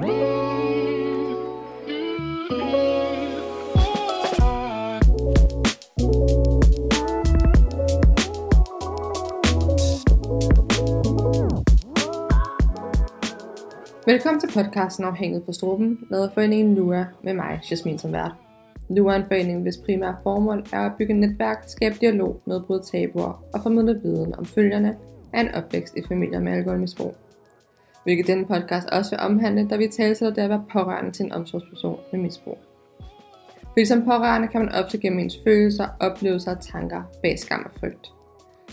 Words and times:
Velkommen 0.00 0.20
til 14.40 14.50
podcasten 14.54 15.04
Afhænget 15.04 15.44
på 15.44 15.52
Struppen 15.52 15.98
lavet 16.10 16.28
af 16.28 16.34
foreningen 16.34 16.74
LUA 16.74 17.04
med 17.22 17.34
mig, 17.34 17.60
Jasmin 17.70 17.98
som 17.98 18.12
vært. 18.12 18.32
LUA 18.88 19.12
er 19.12 19.16
en 19.16 19.24
forening, 19.28 19.62
hvis 19.62 19.76
primære 19.76 20.16
formål 20.22 20.64
er 20.72 20.80
at 20.80 20.92
bygge 20.98 21.14
netværk, 21.14 21.64
skabe 21.66 21.94
dialog, 22.00 22.40
nedbryde 22.46 22.82
tabuer 22.82 23.44
og 23.54 23.62
formidle 23.62 24.00
viden 24.02 24.34
om 24.34 24.44
følgerne 24.44 24.96
af 25.32 25.40
en 25.40 25.54
opvækst 25.54 25.96
i 25.96 26.02
familier 26.08 26.40
med 26.40 26.52
alkoholmisbrug. 26.52 27.14
Hvilket 28.04 28.26
denne 28.26 28.46
podcast 28.46 28.88
også 28.88 29.10
vil 29.10 29.20
omhandle, 29.20 29.68
da 29.68 29.76
vi 29.76 29.88
taler 29.88 30.14
til 30.14 30.26
det 30.26 30.38
at 30.38 30.50
være 30.50 30.64
pårørende 30.72 31.10
til 31.10 31.24
en 31.24 31.32
omsorgsperson 31.32 32.00
med 32.12 32.20
misbrug. 32.20 32.58
Fordi 33.62 33.84
som 33.84 34.04
pårørende 34.04 34.48
kan 34.48 34.60
man 34.60 34.74
ofte 34.74 34.98
gennem 34.98 35.18
ens 35.18 35.38
følelser, 35.44 35.86
oplevelser 36.00 36.50
og 36.56 36.60
tanker 36.60 37.02
bag 37.22 37.38
skam 37.38 37.62
og 37.64 37.80
frygt. 37.80 38.12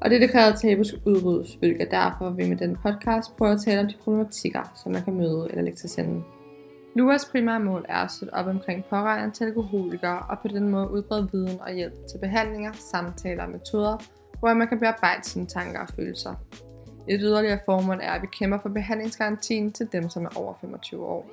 Og 0.00 0.10
det, 0.10 0.20
det 0.20 0.30
kræver 0.30 0.52
tabu 0.52 0.84
skal 0.84 1.00
udryddes, 1.06 1.54
hvilket 1.54 1.90
derfor 1.90 2.30
vi 2.30 2.48
med 2.48 2.56
den 2.56 2.76
podcast 2.76 3.36
prøver 3.36 3.52
at 3.52 3.60
tale 3.60 3.80
om 3.80 3.86
de 3.86 3.94
problematikker, 4.04 4.72
som 4.82 4.92
man 4.92 5.02
kan 5.02 5.14
møde 5.14 5.46
eller 5.50 5.62
lægge 5.62 5.76
til 5.76 5.90
senden. 5.90 6.24
Luas 6.94 7.24
primære 7.24 7.60
mål 7.60 7.84
er 7.88 7.96
at 7.96 8.10
støtte 8.10 8.34
op 8.34 8.46
omkring 8.46 8.84
pårørende 8.84 9.34
til 9.34 9.44
alkoholikere 9.44 10.18
og 10.18 10.38
på 10.42 10.48
den 10.48 10.68
måde 10.68 10.90
udbrede 10.90 11.28
viden 11.32 11.60
og 11.60 11.72
hjælp 11.72 11.94
til 12.10 12.18
behandlinger, 12.18 12.72
samtaler 12.72 13.42
og 13.44 13.50
metoder, 13.50 13.96
hvor 14.40 14.54
man 14.54 14.68
kan 14.68 14.78
bearbejde 14.78 15.24
sine 15.24 15.46
tanker 15.46 15.80
og 15.80 15.88
følelser. 15.88 16.34
Et 17.08 17.20
yderligere 17.20 17.58
formål 17.64 17.98
er, 18.02 18.12
at 18.12 18.22
vi 18.22 18.26
kæmper 18.26 18.58
for 18.58 18.68
behandlingsgarantien 18.68 19.72
til 19.72 19.88
dem, 19.92 20.08
som 20.08 20.24
er 20.24 20.36
over 20.36 20.54
25 20.60 21.06
år. 21.06 21.30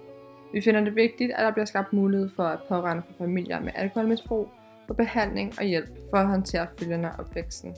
Vi 0.54 0.62
finder 0.62 0.82
det 0.82 0.96
vigtigt, 0.96 1.32
at 1.32 1.40
der 1.46 1.52
bliver 1.52 1.66
skabt 1.66 1.94
mulighed 1.94 2.30
for, 2.36 2.44
at 2.44 2.60
pårørende 2.70 3.04
for 3.08 3.24
familier 3.26 3.60
med 3.60 3.72
alkoholmisbrug 3.76 4.50
får 4.88 4.94
behandling 4.94 5.54
og 5.60 5.66
hjælp 5.66 5.90
for 6.10 6.18
at 6.18 6.28
håndtere 6.28 6.68
følgerne 6.80 7.08
af 7.08 7.20
opvæksten 7.20 7.76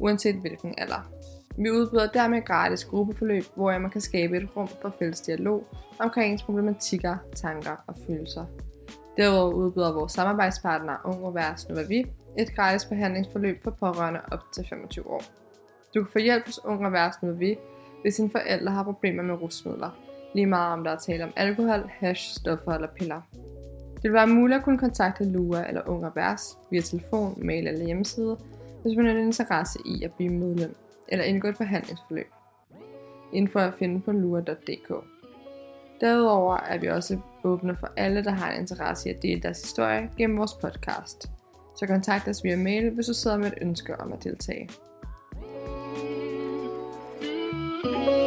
uanset 0.00 0.34
hvilken 0.34 0.74
alder. 0.78 1.10
Vi 1.56 1.70
udbyder 1.70 2.06
dermed 2.06 2.44
gratis 2.44 2.84
gruppeforløb, 2.84 3.44
hvor 3.54 3.78
man 3.78 3.90
kan 3.90 4.00
skabe 4.00 4.36
et 4.36 4.56
rum 4.56 4.68
for 4.82 4.94
fælles 4.98 5.20
dialog 5.20 5.64
omkring 5.98 6.32
ens 6.32 6.42
problematikker, 6.42 7.16
tanker 7.34 7.76
og 7.86 7.94
følelser. 8.06 8.44
Derudover 9.16 9.52
udbyder 9.52 9.92
vores 9.92 10.12
samarbejdspartner 10.12 10.96
Ung 11.04 11.24
og 11.24 11.34
Vi 11.88 12.06
et 12.38 12.54
gratis 12.56 12.84
behandlingsforløb 12.84 13.62
for 13.62 13.70
pårørende 13.70 14.20
op 14.32 14.40
til 14.54 14.66
25 14.68 15.10
år. 15.10 15.43
Du 15.94 16.02
kan 16.02 16.12
få 16.12 16.18
hjælp 16.18 16.46
hos 16.46 16.60
Ung 16.64 16.86
og 16.86 16.92
Værs 16.92 17.22
Nu 17.22 17.32
Vi, 17.32 17.58
hvis 18.02 18.14
dine 18.14 18.30
forældre 18.30 18.72
har 18.72 18.82
problemer 18.82 19.22
med 19.22 19.42
rusmidler, 19.42 19.90
lige 20.34 20.46
meget 20.46 20.72
om 20.72 20.84
der 20.84 20.90
er 20.90 20.98
tale 20.98 21.24
om 21.24 21.32
alkohol, 21.36 21.90
hash, 21.98 22.34
stoffer 22.34 22.72
eller 22.72 22.88
piller. 22.88 23.20
Det 23.94 24.02
vil 24.02 24.12
være 24.12 24.26
muligt 24.26 24.58
at 24.58 24.64
kunne 24.64 24.78
kontakte 24.78 25.24
Lua 25.24 25.68
eller 25.68 25.88
Ung 25.88 26.04
og 26.04 26.12
via 26.70 26.80
telefon, 26.80 27.46
mail 27.46 27.66
eller 27.66 27.86
hjemmeside, 27.86 28.38
hvis 28.82 28.96
man 28.96 29.06
har 29.06 29.12
en 29.12 29.26
interesse 29.26 29.78
i 29.86 30.04
at 30.04 30.12
blive 30.12 30.32
medlem 30.32 30.76
eller 31.08 31.24
indgå 31.24 31.48
et 31.48 31.56
forhandlingsforløb. 31.56 32.30
Info 33.32 33.58
er 33.58 33.62
at 33.62 33.74
finde 33.74 34.00
på 34.00 34.12
lua.dk. 34.12 34.92
Derudover 36.00 36.56
er 36.56 36.78
vi 36.78 36.86
også 36.86 37.18
åbne 37.44 37.76
for 37.80 37.88
alle, 37.96 38.24
der 38.24 38.30
har 38.30 38.52
en 38.52 38.60
interesse 38.60 39.08
i 39.08 39.12
at 39.12 39.22
dele 39.22 39.42
deres 39.42 39.62
historie 39.62 40.10
gennem 40.16 40.38
vores 40.38 40.54
podcast. 40.54 41.30
Så 41.76 41.86
kontakt 41.86 42.28
os 42.28 42.44
via 42.44 42.56
mail, 42.56 42.90
hvis 42.90 43.06
du 43.06 43.14
sidder 43.14 43.36
med 43.36 43.46
et 43.46 43.58
ønske 43.60 44.00
om 44.00 44.12
at 44.12 44.24
deltage. 44.24 44.68
Thank 47.84 48.08
you. 48.08 48.23